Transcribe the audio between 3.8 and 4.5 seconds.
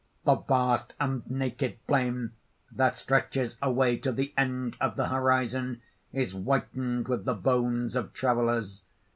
to the